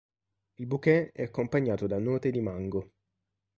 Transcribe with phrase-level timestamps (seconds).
[0.57, 2.91] Il bouquet è accompagnato da note di mango.